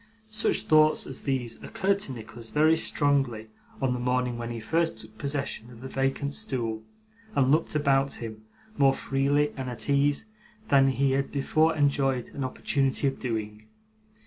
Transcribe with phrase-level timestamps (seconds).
[0.31, 4.97] Such thoughts as these occurred to Nicholas very strongly, on the morning when he first
[4.97, 6.81] took possession of the vacant stool,
[7.35, 8.43] and looked about him,
[8.79, 10.25] more freely and at ease,
[10.69, 13.67] than he had before enjoyed an opportunity of doing.